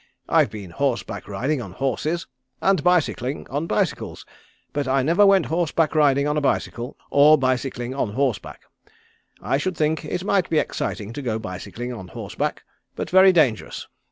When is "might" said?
10.25-10.49